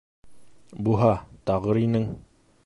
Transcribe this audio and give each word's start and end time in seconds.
Буһа, 0.87 1.11
тағыр 1.51 1.81
инең! 1.85 2.09